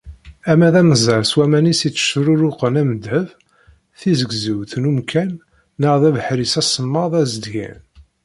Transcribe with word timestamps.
Ama 0.51 0.69
d 0.73 0.75
amezzer 0.81 1.21
s 1.25 1.33
waman-is 1.37 1.81
i 1.83 1.85
itteccruruqen 1.89 2.79
am 2.81 2.91
ddheb, 2.95 3.27
tizegzewt 3.99 4.73
n 4.81 4.89
umkan, 4.89 5.31
neɣ 5.81 5.95
d 6.01 6.03
abeḥri-s 6.09 6.53
aṣemmaḍ 6.61 7.11
azedgan. 7.21 7.79